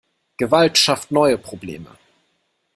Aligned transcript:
Gewalt 0.39 0.79
schafft 0.79 1.11
neue 1.11 1.37
Probleme. 1.37 1.95